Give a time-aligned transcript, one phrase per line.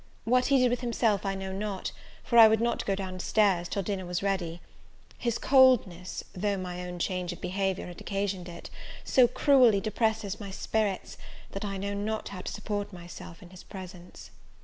[0.23, 1.91] What he did with himself I know not,
[2.23, 4.59] for I would not go down stairs till dinner was ready:
[5.19, 8.71] his coldness, though my own change of behaviour had occasioned it,
[9.03, 11.19] so cruelly depresses my spirits,
[11.51, 14.31] that I know not how to support myself in his presence.